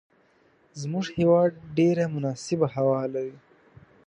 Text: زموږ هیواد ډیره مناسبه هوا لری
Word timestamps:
زموږ 0.81 1.05
هیواد 1.17 1.51
ډیره 1.77 2.05
مناسبه 2.15 2.67
هوا 2.75 3.01
لری 3.13 3.35